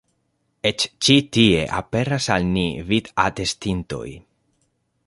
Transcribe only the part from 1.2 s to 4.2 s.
tie aperas al ni vid-atestintoj.